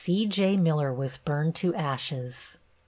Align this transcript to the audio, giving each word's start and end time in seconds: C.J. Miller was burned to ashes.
C.J. 0.03 0.57
Miller 0.57 0.91
was 0.91 1.17
burned 1.17 1.53
to 1.57 1.75
ashes. 1.75 2.57